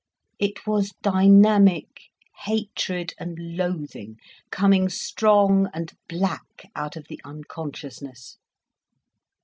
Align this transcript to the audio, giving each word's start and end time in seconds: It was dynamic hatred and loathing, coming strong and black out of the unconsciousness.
It 0.39 0.65
was 0.65 0.95
dynamic 1.03 2.09
hatred 2.45 3.13
and 3.19 3.37
loathing, 3.55 4.17
coming 4.49 4.89
strong 4.89 5.69
and 5.75 5.93
black 6.09 6.71
out 6.75 6.95
of 6.97 7.05
the 7.07 7.21
unconsciousness. 7.23 8.37